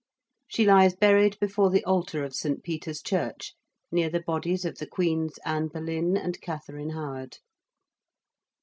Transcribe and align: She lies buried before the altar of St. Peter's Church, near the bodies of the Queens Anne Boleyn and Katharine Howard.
She 0.47 0.65
lies 0.65 0.95
buried 0.95 1.37
before 1.39 1.69
the 1.69 1.85
altar 1.85 2.23
of 2.23 2.33
St. 2.33 2.63
Peter's 2.63 3.03
Church, 3.03 3.53
near 3.91 4.09
the 4.09 4.21
bodies 4.23 4.65
of 4.65 4.79
the 4.79 4.87
Queens 4.87 5.37
Anne 5.45 5.67
Boleyn 5.67 6.17
and 6.17 6.41
Katharine 6.41 6.89
Howard. 6.89 7.37